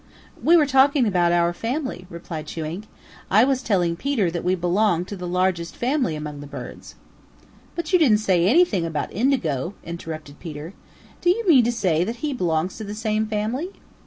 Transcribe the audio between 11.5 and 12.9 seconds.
to say that he belongs to